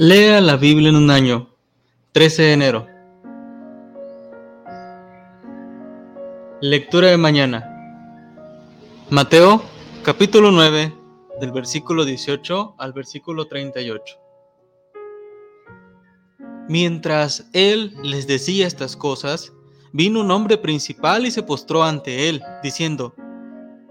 [0.00, 1.48] Lea la Biblia en un año.
[2.12, 2.86] 13 de enero.
[6.60, 7.68] Lectura de mañana.
[9.10, 9.60] Mateo,
[10.04, 10.94] capítulo 9,
[11.40, 14.20] del versículo 18 al versículo 38.
[16.68, 19.52] Mientras él les decía estas cosas,
[19.92, 23.16] vino un hombre principal y se postró ante él, diciendo,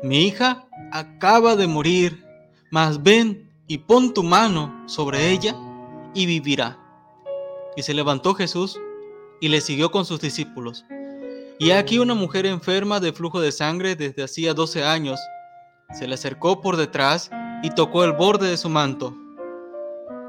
[0.01, 2.23] Mi hija acaba de morir,
[2.71, 5.53] mas ven y pon tu mano sobre ella
[6.17, 6.79] y vivirá.
[7.75, 8.81] Y se levantó Jesús
[9.39, 10.83] y le siguió con sus discípulos.
[11.59, 15.19] Y aquí una mujer enferma de flujo de sangre desde hacía doce años.
[15.93, 17.29] Se le acercó por detrás
[17.61, 19.15] y tocó el borde de su manto,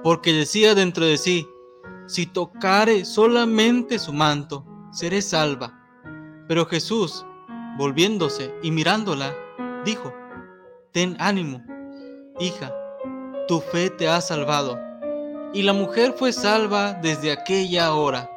[0.02, 1.48] porque decía dentro de sí,
[2.06, 5.74] si tocare solamente su manto, seré salva.
[6.48, 7.24] Pero Jesús,
[7.78, 9.34] volviéndose y mirándola,
[9.84, 10.14] dijo,
[10.92, 11.62] Ten ánimo,
[12.40, 12.74] hija,
[13.46, 14.87] tu fe te ha salvado
[15.52, 18.30] y la mujer fue salva desde aquella hora.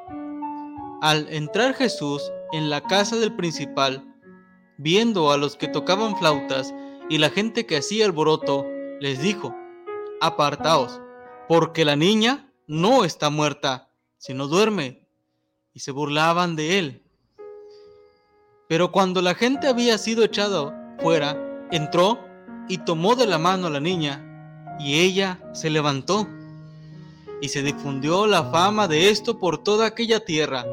[1.01, 4.05] Al entrar Jesús en la casa del principal,
[4.77, 6.73] viendo a los que tocaban flautas
[7.09, 8.65] y la gente que hacía alboroto,
[8.99, 9.55] les dijo,
[10.21, 11.01] Apartaos,
[11.47, 15.07] porque la niña no está muerta, sino duerme.
[15.73, 17.03] Y se burlaban de él.
[18.67, 22.19] Pero cuando la gente había sido echada fuera, entró
[22.67, 26.27] y tomó de la mano a la niña, y ella se levantó
[27.41, 30.65] y se difundió la fama de esto por toda aquella tierra.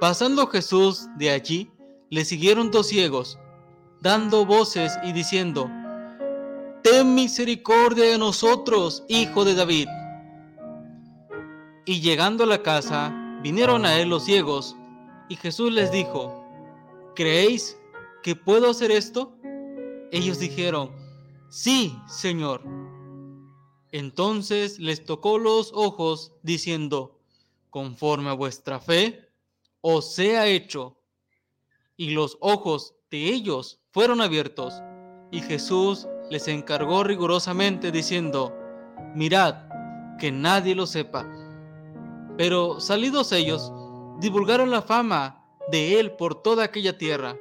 [0.00, 1.70] Pasando Jesús de allí,
[2.08, 3.38] le siguieron dos ciegos,
[4.00, 5.70] dando voces y diciendo,
[6.82, 9.86] Ten misericordia de nosotros, hijo de David.
[11.84, 14.74] Y llegando a la casa, vinieron a él los ciegos,
[15.28, 16.44] y Jesús les dijo,
[17.14, 17.78] ¿creéis
[18.22, 19.36] que puedo hacer esto?
[20.10, 20.90] Ellos dijeron,
[21.50, 22.62] Sí, Señor.
[23.92, 27.18] Entonces les tocó los ojos, diciendo,
[27.70, 29.28] conforme a vuestra fe,
[29.80, 30.96] os sea hecho.
[31.96, 34.74] Y los ojos de ellos fueron abiertos,
[35.32, 38.54] y Jesús les encargó rigurosamente, diciendo,
[39.14, 39.68] mirad,
[40.18, 41.26] que nadie lo sepa.
[42.36, 43.72] Pero salidos ellos,
[44.20, 47.36] divulgaron la fama de él por toda aquella tierra.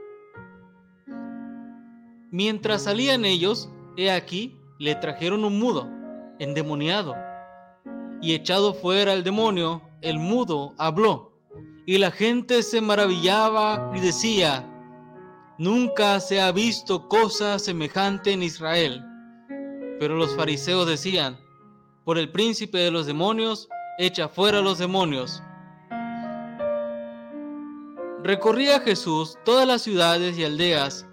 [2.32, 5.99] Mientras salían ellos, he aquí, le trajeron un mudo
[6.40, 7.16] endemoniado.
[8.22, 11.32] Y echado fuera el demonio, el mudo habló.
[11.86, 14.66] Y la gente se maravillaba y decía,
[15.58, 19.04] nunca se ha visto cosa semejante en Israel.
[20.00, 21.38] Pero los fariseos decían,
[22.06, 25.44] por el príncipe de los demonios, echa fuera los demonios.
[28.24, 31.08] Recorría Jesús todas las ciudades y aldeas,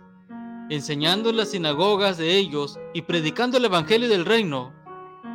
[0.70, 4.75] enseñando en las sinagogas de ellos y predicando el Evangelio del reino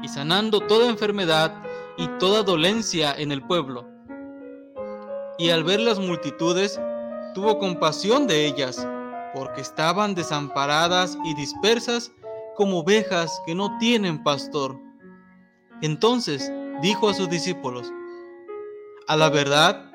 [0.01, 1.53] y sanando toda enfermedad
[1.97, 3.87] y toda dolencia en el pueblo.
[5.37, 6.79] Y al ver las multitudes,
[7.33, 8.87] tuvo compasión de ellas,
[9.33, 12.11] porque estaban desamparadas y dispersas
[12.55, 14.77] como ovejas que no tienen pastor.
[15.81, 16.51] Entonces
[16.81, 17.91] dijo a sus discípulos,
[19.07, 19.91] A la verdad,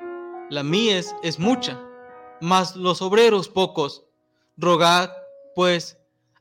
[0.49, 1.79] la mies es mucha,
[2.41, 4.03] mas los obreros pocos.
[4.57, 5.11] Rogad,
[5.55, 5.97] pues,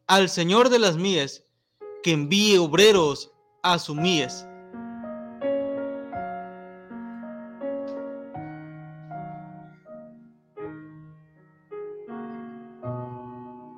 [0.06, 1.44] al Señor de las mies,
[2.03, 3.33] que envíe obreros
[3.72, 4.47] a su mies.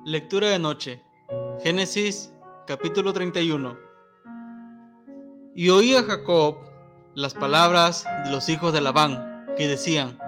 [0.05, 1.01] Lectura de noche.
[1.63, 2.31] Génesis
[2.67, 3.77] capítulo 31.
[5.55, 6.57] Y oía Jacob
[7.15, 10.19] las palabras de los hijos de Labán, que decían,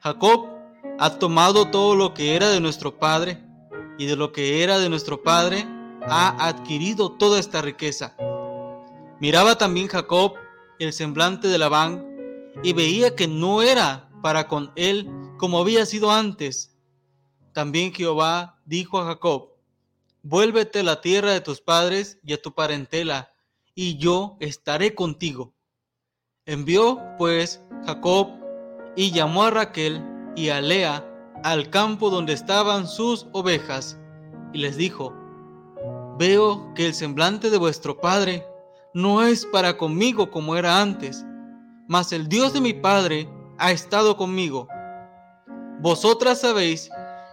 [0.00, 0.48] Jacob
[0.98, 3.42] ha tomado todo lo que era de nuestro padre,
[3.98, 5.66] y de lo que era de nuestro padre
[6.02, 8.16] ha adquirido toda esta riqueza.
[9.22, 10.34] Miraba también Jacob
[10.80, 12.04] el semblante de Labán
[12.64, 16.76] y veía que no era para con él como había sido antes.
[17.52, 19.50] También Jehová dijo a Jacob,
[20.24, 23.32] vuélvete a la tierra de tus padres y a tu parentela,
[23.76, 25.54] y yo estaré contigo.
[26.44, 28.26] Envió pues Jacob
[28.96, 30.04] y llamó a Raquel
[30.34, 31.08] y a Lea
[31.44, 34.00] al campo donde estaban sus ovejas,
[34.52, 35.14] y les dijo,
[36.18, 38.48] Veo que el semblante de vuestro padre
[38.94, 41.24] no es para conmigo como era antes,
[41.88, 43.28] mas el Dios de mi Padre
[43.58, 44.68] ha estado conmigo.
[45.80, 46.90] Vosotras sabéis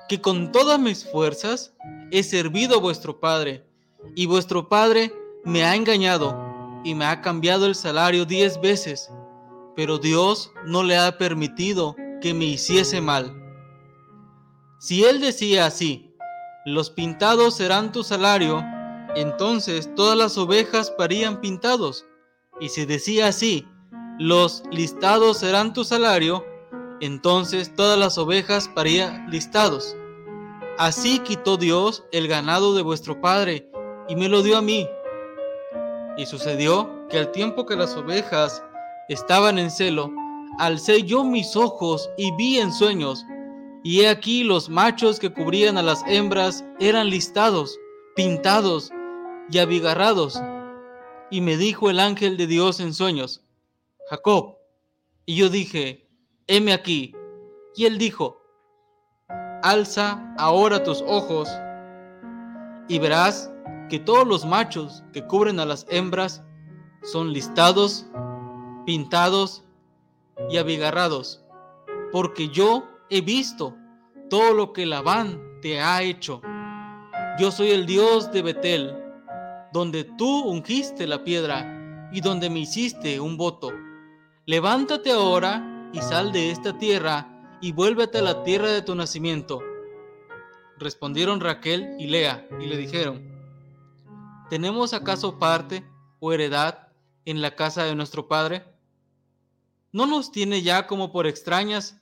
[0.07, 1.73] que con todas mis fuerzas
[2.11, 3.65] he servido a vuestro Padre,
[4.15, 5.13] y vuestro Padre
[5.43, 9.11] me ha engañado y me ha cambiado el salario diez veces,
[9.75, 13.35] pero Dios no le ha permitido que me hiciese mal.
[14.79, 16.15] Si él decía así,
[16.65, 18.63] los pintados serán tu salario,
[19.15, 22.05] entonces todas las ovejas parían pintados,
[22.61, 23.65] Y si decía así,
[24.19, 26.45] los listados serán tu salario,
[26.99, 29.95] entonces todas las ovejas parían listados.
[30.77, 33.69] Así quitó Dios el ganado de vuestro padre
[34.09, 34.87] y me lo dio a mí.
[36.17, 38.61] Y sucedió que al tiempo que las ovejas
[39.07, 40.11] estaban en celo,
[40.57, 43.25] alcé yo mis ojos y vi en sueños,
[43.83, 47.79] y he aquí los machos que cubrían a las hembras eran listados,
[48.15, 48.91] pintados
[49.51, 50.41] y abigarrados.
[51.31, 53.41] Y me dijo el ángel de Dios en sueños,
[54.09, 54.57] Jacob.
[55.25, 56.07] Y yo dije,
[56.47, 57.15] heme aquí.
[57.75, 58.41] Y él dijo,
[59.61, 61.49] alza ahora tus ojos
[62.87, 63.51] y verás
[63.89, 66.43] que todos los machos que cubren a las hembras
[67.03, 68.07] son listados,
[68.85, 69.63] pintados
[70.49, 71.43] y abigarrados,
[72.11, 73.75] porque yo he visto
[74.29, 76.41] todo lo que Labán te ha hecho.
[77.39, 78.95] Yo soy el Dios de Betel,
[79.71, 83.71] donde tú ungiste la piedra y donde me hiciste un voto.
[84.45, 89.61] Levántate ahora y sal de esta tierra y vuélvete a la tierra de tu nacimiento.
[90.77, 93.21] Respondieron Raquel y Lea y le dijeron,
[94.49, 95.85] ¿tenemos acaso parte
[96.19, 96.87] o heredad
[97.25, 98.65] en la casa de nuestro padre?
[99.91, 102.01] ¿No nos tiene ya como por extrañas,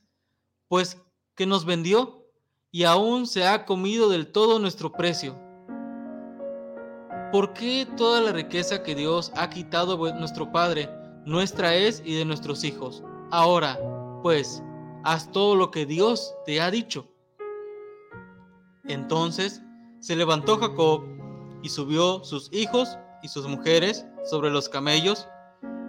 [0.67, 1.01] pues
[1.35, 2.25] que nos vendió
[2.71, 5.46] y aún se ha comido del todo nuestro precio?
[7.31, 10.89] ¿Por qué toda la riqueza que Dios ha quitado nuestro Padre
[11.27, 13.03] nuestra es y de nuestros hijos.
[13.31, 13.77] Ahora,
[14.23, 14.63] pues,
[15.03, 17.05] haz todo lo que Dios te ha dicho.
[18.85, 19.61] Entonces
[19.99, 21.03] se levantó Jacob
[21.61, 25.27] y subió sus hijos y sus mujeres sobre los camellos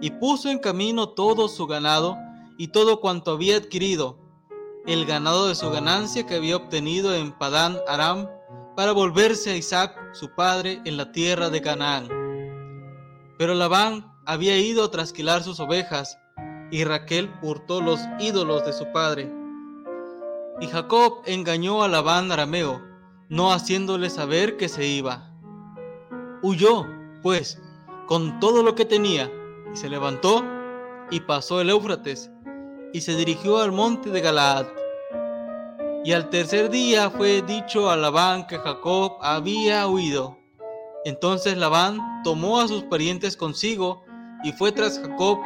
[0.01, 2.17] y puso en camino todo su ganado
[2.57, 4.19] y todo cuanto había adquirido,
[4.85, 8.27] el ganado de su ganancia que había obtenido en Padán Aram,
[8.79, 12.07] para volverse a Isaac, su padre, en la tierra de Canaán.
[13.37, 16.17] Pero Labán había ido a trasquilar sus ovejas,
[16.71, 19.29] y Raquel hurtó los ídolos de su padre.
[20.61, 22.81] Y Jacob engañó a Labán arameo,
[23.27, 25.29] no haciéndole saber que se iba.
[26.41, 26.87] Huyó,
[27.21, 27.61] pues,
[28.07, 29.29] con todo lo que tenía,
[29.73, 30.45] y se levantó
[31.11, 32.31] y pasó el Éufrates,
[32.93, 34.78] y se dirigió al monte de Galaad.
[36.03, 40.37] Y al tercer día fue dicho a Labán que Jacob había huido.
[41.03, 44.03] Entonces Labán tomó a sus parientes consigo
[44.43, 45.39] y fue tras Jacob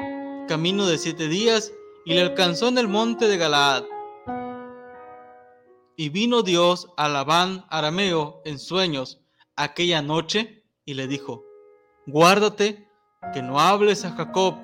[0.48, 1.72] camino de siete días
[2.06, 3.84] y le alcanzó en el monte de Galaad.
[5.96, 9.22] Y vino Dios a Labán arameo en sueños
[9.56, 11.44] aquella noche y le dijo,
[12.06, 12.90] guárdate
[13.34, 14.56] que no hables a Jacob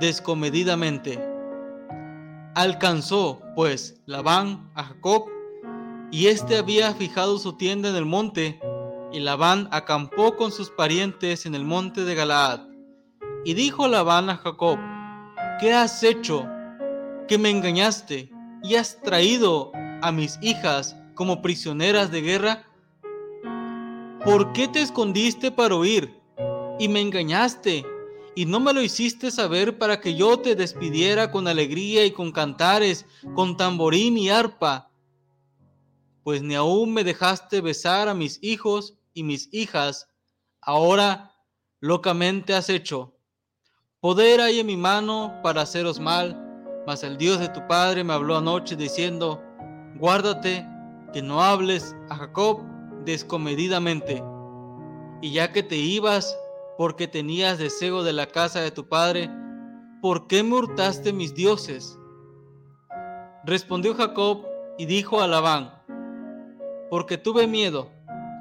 [0.00, 1.33] descomedidamente.
[2.54, 5.26] Alcanzó, pues, Labán a Jacob,
[6.12, 8.60] y éste había fijado su tienda en el monte,
[9.12, 12.60] y Labán acampó con sus parientes en el monte de Galaad.
[13.44, 14.78] Y dijo Labán a Jacob,
[15.58, 16.46] ¿qué has hecho?
[17.26, 18.30] Que me engañaste
[18.62, 22.64] y has traído a mis hijas como prisioneras de guerra.
[24.24, 26.20] ¿Por qué te escondiste para huir
[26.78, 27.84] y me engañaste
[28.36, 32.32] y no me lo hiciste saber para que yo te despidiera con alegría y con
[32.32, 34.90] cantares, con tamborín y arpa?
[36.22, 40.08] Pues ni aún me dejaste besar a mis hijos y mis hijas.
[40.60, 41.34] Ahora
[41.80, 43.14] locamente has hecho.
[44.00, 46.40] Poder hay en mi mano para haceros mal,
[46.86, 49.42] mas el Dios de tu padre me habló anoche diciendo,
[49.96, 50.66] guárdate
[51.12, 52.60] que no hables a Jacob
[53.04, 54.22] descomedidamente.
[55.22, 56.36] Y ya que te ibas
[56.76, 59.30] porque tenías deseo de la casa de tu padre,
[60.00, 61.98] ¿por qué me hurtaste mis dioses?
[63.44, 64.44] Respondió Jacob
[64.78, 65.72] y dijo a Labán,
[66.90, 67.90] porque tuve miedo,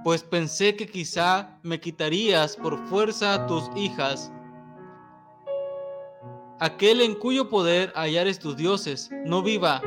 [0.04, 4.32] pues pensé que quizá me quitarías por fuerza tus hijas
[6.64, 9.82] aquel en cuyo poder hallares tus dioses, no viva.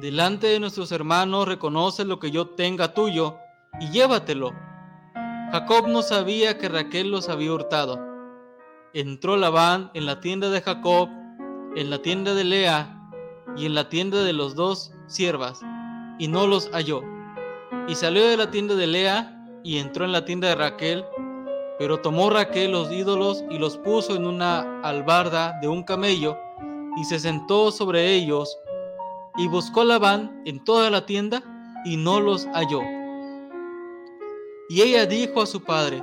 [0.00, 3.36] Delante de nuestros hermanos reconoce lo que yo tenga tuyo
[3.80, 4.52] y llévatelo.
[5.52, 7.98] Jacob no sabía que Raquel los había hurtado.
[8.92, 11.08] Entró Labán en la tienda de Jacob,
[11.76, 12.92] en la tienda de Lea
[13.56, 15.60] y en la tienda de los dos siervas,
[16.18, 17.02] y no los halló.
[17.88, 21.04] Y salió de la tienda de Lea y entró en la tienda de Raquel
[21.78, 26.36] pero tomó Raquel los ídolos y los puso en una albarda de un camello
[26.96, 28.58] y se sentó sobre ellos
[29.36, 31.42] y buscó Labán en toda la tienda
[31.84, 32.80] y no los halló.
[34.68, 36.02] Y ella dijo a su padre,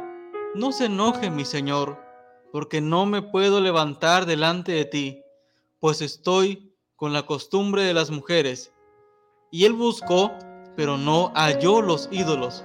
[0.56, 2.00] no se enoje mi señor,
[2.52, 5.24] porque no me puedo levantar delante de ti,
[5.80, 8.72] pues estoy con la costumbre de las mujeres.
[9.52, 10.32] Y él buscó,
[10.78, 12.64] pero no halló los ídolos.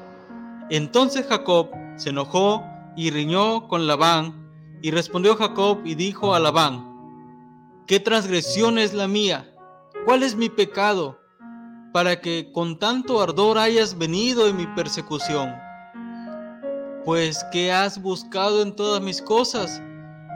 [0.71, 2.63] Entonces Jacob se enojó
[2.97, 4.47] y riñó con Labán
[4.83, 6.87] Y respondió Jacob y dijo a Labán,
[7.87, 9.53] ¿qué transgresión es la mía?
[10.05, 11.19] ¿Cuál es mi pecado?
[11.93, 15.68] Para que con tanto ardor hayas venido en mi persecución.
[17.09, 19.81] Pues, ¿qué has buscado en todas mis cosas?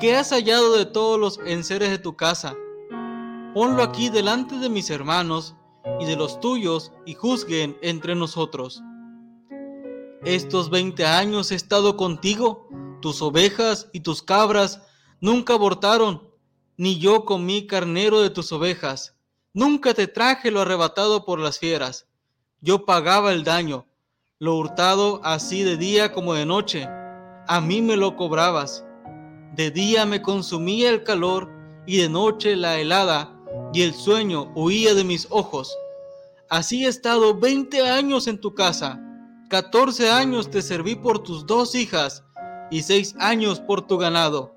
[0.01, 2.57] ¿Qué has hallado de todos los enseres de tu casa?
[3.53, 5.55] Ponlo aquí delante de mis hermanos
[6.01, 8.83] y de los tuyos y juzguen entre nosotros.
[10.25, 12.67] Estos veinte años he estado contigo,
[13.03, 14.81] tus ovejas y tus cabras
[15.21, 16.27] nunca abortaron,
[16.79, 19.15] ni yo comí carnero de tus ovejas.
[19.53, 22.07] Nunca te traje lo arrebatado por las fieras.
[22.63, 23.85] Yo pagaba el daño,
[24.43, 26.89] lo hurtado así de día como de noche.
[27.47, 28.85] A mí me lo cobrabas.
[29.55, 31.49] De día me consumía el calor
[31.87, 33.33] y de noche la helada
[33.73, 35.73] y el sueño huía de mis ojos.
[36.51, 39.01] Así he estado veinte años en tu casa,
[39.49, 42.25] catorce años te serví por tus dos hijas
[42.69, 44.57] y seis años por tu ganado,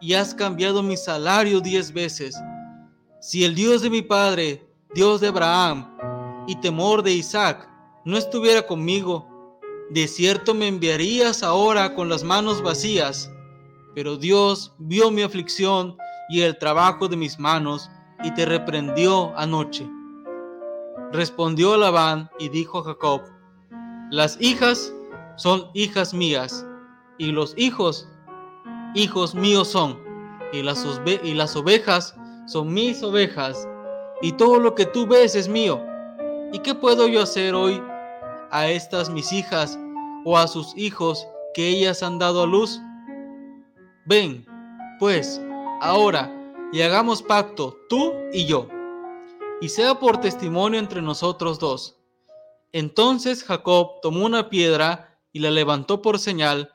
[0.00, 2.36] y has cambiado mi salario diez veces.
[3.20, 5.96] Si el Dios de mi padre, Dios de Abraham
[6.48, 7.68] y temor de Isaac,
[8.04, 9.28] no estuviera conmigo,
[9.90, 13.30] de cierto me enviarías ahora con las manos vacías.
[13.94, 15.96] Pero Dios vio mi aflicción
[16.28, 17.90] y el trabajo de mis manos,
[18.24, 19.88] y te reprendió anoche.
[21.12, 23.22] Respondió Labán y dijo a Jacob,
[24.10, 24.94] las hijas
[25.36, 26.64] son hijas mías,
[27.18, 28.08] y los hijos,
[28.94, 29.98] hijos míos son,
[30.52, 30.86] y las,
[31.22, 32.14] y las ovejas
[32.46, 33.68] son mis ovejas,
[34.22, 35.82] y todo lo que tú ves es mío.
[36.52, 37.82] ¿Y qué puedo yo hacer hoy
[38.52, 39.78] a estas mis hijas
[40.24, 42.80] o a sus hijos que ellas han dado a luz?
[44.06, 44.46] Ven,
[44.98, 45.40] pues,
[45.80, 46.30] ahora,
[46.72, 48.68] y hagamos pacto, tú y yo,
[49.60, 51.98] y sea por testimonio entre nosotros dos.
[52.72, 56.72] Entonces Jacob tomó una piedra y la levantó por señal,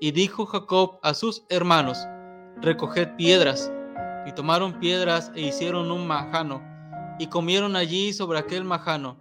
[0.00, 1.98] y dijo Jacob a sus hermanos,
[2.60, 3.70] recoged piedras.
[4.26, 6.62] Y tomaron piedras e hicieron un majano,
[7.18, 9.18] y comieron allí sobre aquel majano.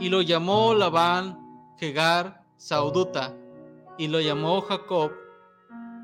[0.00, 1.38] Y lo llamó Labán,
[1.78, 3.34] Jegar, Sauduta,
[3.98, 5.12] y lo llamó Jacob,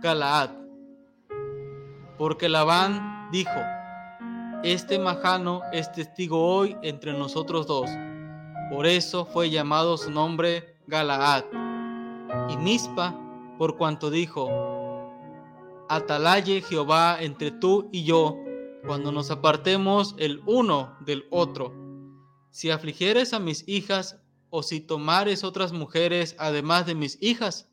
[0.02, 0.50] Galaad.
[2.18, 3.58] Porque Labán dijo,
[4.62, 7.90] este majano es testigo hoy entre nosotros dos.
[8.70, 11.44] Por eso fue llamado su nombre Galaad.
[12.50, 13.14] Y Mispa,
[13.58, 14.50] por cuanto dijo,
[15.88, 18.36] Atalaye Jehová entre tú y yo,
[18.86, 21.85] cuando nos apartemos el uno del otro.
[22.56, 27.68] Si afligieres a mis hijas, o si tomares otras mujeres además de mis hijas,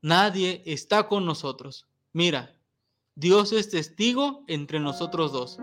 [0.00, 1.86] nadie está con nosotros.
[2.14, 2.58] Mira,
[3.16, 5.58] Dios es testigo entre nosotros dos.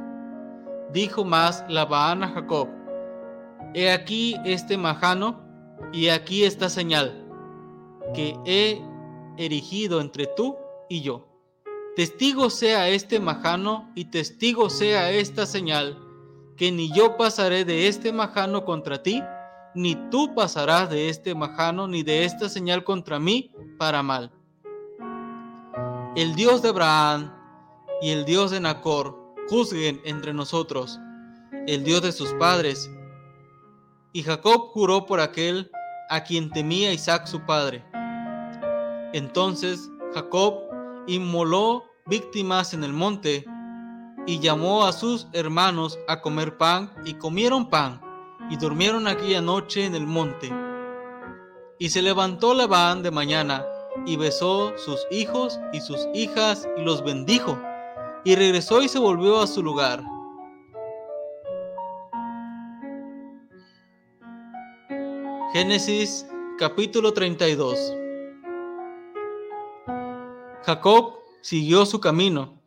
[0.93, 2.69] Dijo más Labán a Jacob,
[3.73, 5.43] He aquí este majano
[5.91, 7.27] y aquí esta señal
[8.13, 8.79] que he
[9.43, 10.55] erigido entre tú
[10.87, 11.27] y yo.
[11.95, 16.04] Testigo sea este majano y testigo sea esta señal,
[16.57, 19.23] que ni yo pasaré de este majano contra ti,
[19.73, 24.31] ni tú pasarás de este majano ni de esta señal contra mí para mal.
[26.15, 27.35] El Dios de Abraham,
[28.01, 30.99] y el Dios de Nacor juzguen entre nosotros,
[31.67, 32.89] el Dios de sus padres.
[34.13, 35.71] Y Jacob juró por aquel
[36.09, 37.83] a quien temía Isaac su padre.
[39.13, 40.55] Entonces Jacob
[41.07, 43.45] inmoló víctimas en el monte
[44.27, 48.01] y llamó a sus hermanos a comer pan y comieron pan
[48.49, 50.51] y durmieron aquella noche en el monte.
[51.77, 53.65] Y se levantó Labán de mañana
[54.05, 57.59] y besó sus hijos y sus hijas y los bendijo
[58.23, 60.03] y regresó y se volvió a su lugar.
[65.53, 66.27] Génesis
[66.57, 67.93] capítulo 32
[70.63, 72.59] Jacob siguió su camino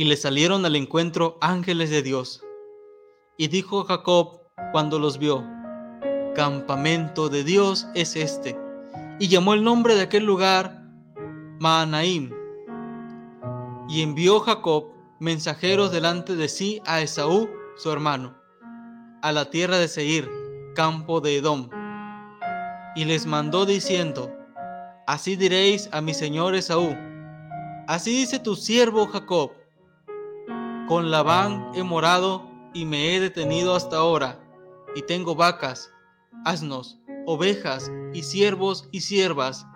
[0.00, 2.42] y le salieron al encuentro ángeles de Dios.
[3.36, 4.40] Y dijo Jacob
[4.72, 5.44] cuando los vio,
[6.34, 8.58] campamento de Dios es este.
[9.18, 10.88] Y llamó el nombre de aquel lugar
[11.58, 12.30] Maanaim
[13.90, 14.86] y envió Jacob
[15.18, 18.34] mensajeros delante de sí a Esaú, su hermano,
[19.20, 20.30] a la tierra de Seir,
[20.74, 21.68] campo de Edom.
[22.96, 24.34] Y les mandó diciendo,
[25.06, 26.96] Así diréis a mi señor Esaú,
[27.86, 29.59] así dice tu siervo Jacob,
[30.90, 34.40] con Labán he morado y me he detenido hasta ahora,
[34.96, 35.88] y tengo vacas,
[36.44, 39.68] asnos, ovejas y siervos y siervas,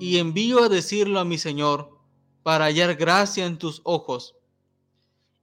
[0.00, 1.96] y envío a decirlo a mi señor,
[2.42, 4.34] para hallar gracia en tus ojos.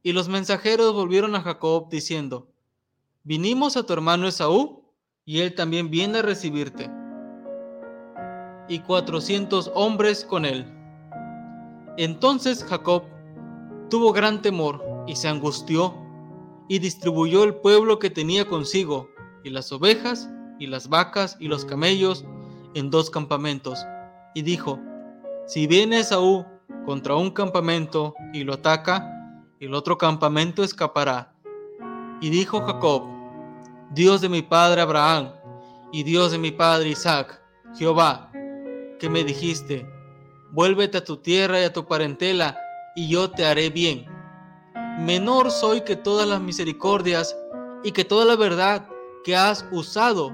[0.03, 2.51] Y los mensajeros volvieron a Jacob diciendo,
[3.23, 4.83] vinimos a tu hermano Esaú,
[5.23, 6.91] y él también viene a recibirte.
[8.67, 10.65] Y cuatrocientos hombres con él.
[11.95, 13.03] Entonces Jacob
[13.89, 15.93] tuvo gran temor y se angustió
[16.67, 19.09] y distribuyó el pueblo que tenía consigo,
[19.43, 20.29] y las ovejas,
[20.59, 22.25] y las vacas, y los camellos,
[22.73, 23.79] en dos campamentos,
[24.35, 24.79] y dijo,
[25.45, 26.45] si viene Esaú
[26.85, 29.13] contra un campamento y lo ataca,
[29.59, 31.33] el otro campamento escapará.
[32.21, 33.03] Y dijo Jacob,
[33.91, 35.31] Dios de mi padre Abraham,
[35.91, 37.41] y Dios de mi padre Isaac,
[37.77, 38.29] Jehová,
[38.99, 39.89] que me dijiste,
[40.51, 42.57] vuélvete a tu tierra y a tu parentela,
[42.97, 44.07] y yo te haré bien.
[44.97, 47.37] Menor soy que todas las misericordias
[47.83, 48.89] y que toda la verdad
[49.23, 50.33] que has usado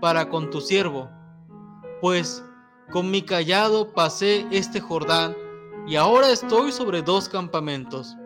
[0.00, 1.10] para con tu siervo,
[2.00, 2.42] pues
[2.92, 5.36] con mi callado pasé este Jordán,
[5.86, 8.16] y ahora estoy sobre dos campamentos.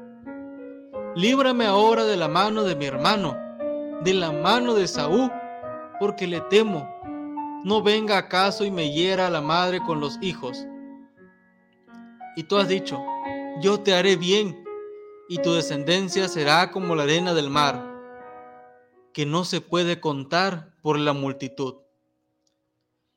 [1.17, 3.37] Líbrame ahora de la mano de mi hermano,
[4.05, 5.29] de la mano de Saúl,
[5.99, 6.89] porque le temo.
[7.65, 10.69] No venga acaso y me hiera la madre con los hijos.
[12.37, 13.05] Y tú has dicho,
[13.61, 14.65] yo te haré bien,
[15.29, 17.91] y tu descendencia será como la arena del mar,
[19.13, 21.77] que no se puede contar por la multitud.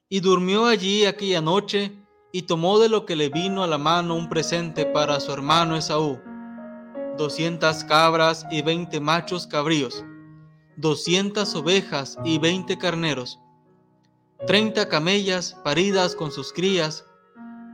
[0.09, 1.91] Y durmió allí aquella noche,
[2.31, 5.77] y tomó de lo que le vino a la mano un presente para su hermano
[5.77, 6.19] Esaú,
[7.17, 10.03] doscientas cabras y veinte machos cabríos,
[10.75, 13.39] doscientas ovejas y veinte carneros,
[14.45, 17.05] treinta camellas paridas con sus crías,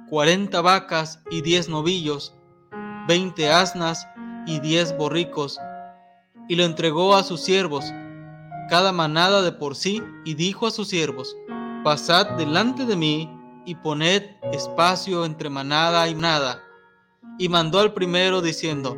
[0.09, 2.35] cuarenta vacas y diez novillos,
[3.07, 4.07] veinte asnas
[4.45, 5.59] y diez borricos,
[6.47, 7.85] y lo entregó a sus siervos,
[8.69, 11.35] cada manada de por sí, y dijo a sus siervos,
[11.83, 13.29] Pasad delante de mí
[13.65, 16.63] y poned espacio entre manada y manada.
[17.39, 18.97] Y mandó al primero diciendo,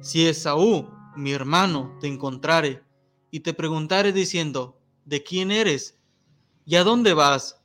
[0.00, 2.84] Si Esaú, mi hermano, te encontrare,
[3.30, 5.98] y te preguntare diciendo, ¿de quién eres?
[6.64, 7.60] ¿Y a dónde vas?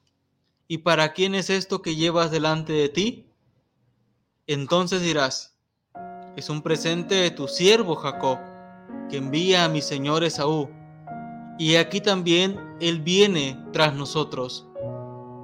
[0.67, 3.25] ¿Y para quién es esto que llevas delante de ti?
[4.48, 5.54] Entonces dirás,
[6.35, 8.39] es un presente de tu siervo Jacob,
[9.09, 10.69] que envía a mi señor Esaú.
[11.57, 14.67] Y aquí también él viene tras nosotros.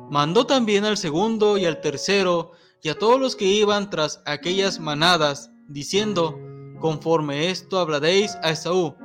[0.09, 2.51] Mandó también al segundo y al tercero
[2.83, 6.37] y a todos los que iban tras aquellas manadas, diciendo,
[6.79, 8.95] conforme esto hablaréis a Esaú,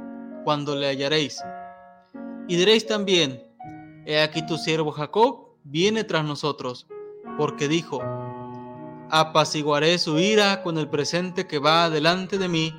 [0.44, 1.40] cuando le hallaréis.
[2.48, 3.44] Y diréis también,
[4.06, 6.88] he aquí tu siervo Jacob viene tras nosotros,
[7.36, 8.00] porque dijo,
[9.10, 12.74] apaciguaré su ira con el presente que va delante de mí,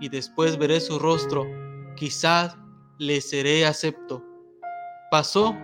[0.00, 1.46] y después veré su rostro,
[1.96, 2.56] quizás
[2.98, 4.24] le seré acepto.
[5.10, 5.54] Pasó,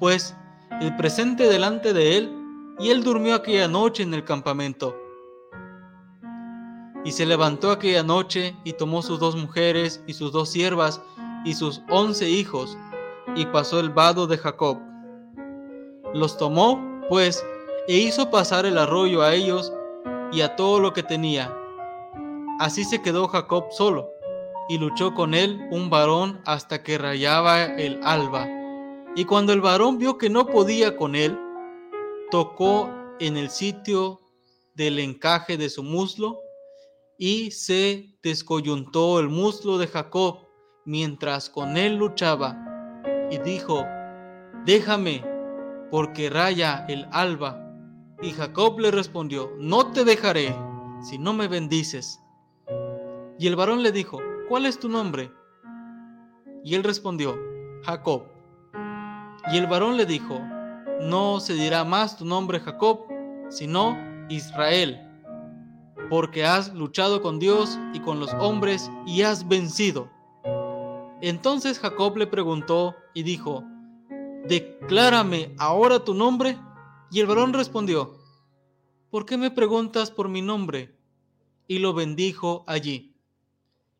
[0.00, 0.36] pues,
[0.80, 2.32] el presente delante de él,
[2.78, 4.96] y él durmió aquella noche en el campamento.
[7.04, 11.00] Y se levantó aquella noche y tomó sus dos mujeres y sus dos siervas
[11.44, 12.76] y sus once hijos,
[13.34, 14.78] y pasó el vado de Jacob
[16.14, 17.44] los tomó, pues,
[17.88, 19.72] e hizo pasar el arroyo a ellos
[20.30, 21.52] y a todo lo que tenía.
[22.60, 24.10] Así se quedó Jacob solo,
[24.68, 28.46] y luchó con él un varón hasta que rayaba el alba.
[29.16, 31.38] Y cuando el varón vio que no podía con él,
[32.30, 34.20] tocó en el sitio
[34.74, 36.40] del encaje de su muslo,
[37.16, 40.46] y se descoyuntó el muslo de Jacob
[40.84, 42.54] mientras con él luchaba,
[43.30, 43.84] y dijo,
[44.66, 45.24] déjame,
[45.90, 47.64] porque raya el alba.
[48.20, 50.54] Y Jacob le respondió, no te dejaré
[51.02, 52.20] si no me bendices.
[53.38, 55.32] Y el varón le dijo, ¿cuál es tu nombre?
[56.64, 57.38] Y él respondió,
[57.84, 58.24] Jacob.
[59.52, 60.40] Y el varón le dijo,
[61.00, 63.06] no se dirá más tu nombre Jacob,
[63.48, 63.96] sino
[64.28, 65.00] Israel,
[66.10, 70.10] porque has luchado con Dios y con los hombres y has vencido.
[71.20, 73.64] Entonces Jacob le preguntó y dijo,
[74.46, 76.58] declárame ahora tu nombre.
[77.10, 78.18] Y el varón respondió,
[79.10, 80.98] ¿por qué me preguntas por mi nombre?
[81.66, 83.16] Y lo bendijo allí.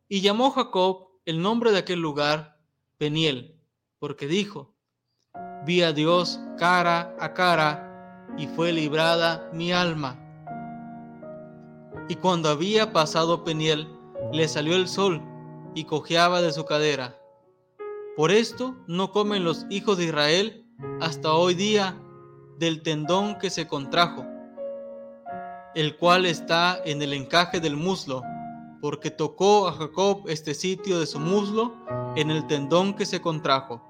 [0.07, 2.59] Y llamó Jacob el nombre de aquel lugar
[2.97, 3.59] Peniel,
[3.97, 4.75] porque dijo,
[5.65, 10.19] vi a Dios cara a cara y fue librada mi alma.
[12.07, 13.87] Y cuando había pasado Peniel,
[14.31, 15.21] le salió el sol
[15.75, 17.19] y cojeaba de su cadera.
[18.15, 20.65] Por esto no comen los hijos de Israel
[20.99, 22.01] hasta hoy día
[22.59, 24.25] del tendón que se contrajo,
[25.75, 28.21] el cual está en el encaje del muslo,
[28.81, 31.73] porque tocó a Jacob este sitio de su muslo
[32.17, 33.88] en el tendón que se contrajo.